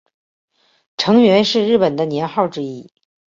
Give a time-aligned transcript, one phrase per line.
[0.97, 2.89] 承元是日本的年号之一。